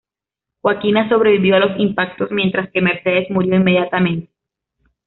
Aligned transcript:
Joaquina 0.63 1.07
sobrevivió 1.09 1.57
a 1.57 1.59
los 1.59 1.79
impactos, 1.79 2.31
mientras 2.31 2.71
que 2.71 2.81
Mercedes 2.81 3.29
murió 3.29 3.57
inmediatamente. 3.57 4.31